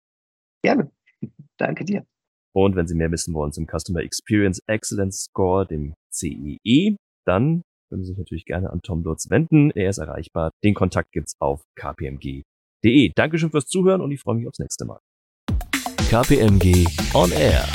Gerne. 0.63 0.91
Danke 1.57 1.85
dir. 1.85 2.05
Und 2.53 2.75
wenn 2.75 2.87
Sie 2.87 2.95
mehr 2.95 3.11
wissen 3.11 3.33
wollen 3.33 3.51
zum 3.51 3.67
Customer 3.67 4.01
Experience 4.01 4.59
Excellence 4.67 5.25
Score, 5.25 5.67
dem 5.67 5.93
CEE, 6.11 6.57
e, 6.63 6.95
dann 7.25 7.61
können 7.89 8.03
Sie 8.03 8.09
sich 8.09 8.17
natürlich 8.17 8.45
gerne 8.45 8.71
an 8.71 8.81
Tom 8.81 9.03
Lutz 9.03 9.29
wenden. 9.29 9.71
Er 9.71 9.89
ist 9.89 9.99
erreichbar. 9.99 10.51
Den 10.63 10.73
Kontakt 10.73 11.11
gibt's 11.11 11.35
auf 11.39 11.61
kpmg.de. 11.75 13.11
Dankeschön 13.15 13.51
fürs 13.51 13.67
Zuhören 13.67 14.01
und 14.01 14.11
ich 14.11 14.21
freue 14.21 14.35
mich 14.35 14.47
aufs 14.47 14.59
nächste 14.59 14.85
Mal. 14.85 14.99
KPMG 16.09 16.87
On 17.13 17.31
Air 17.31 17.65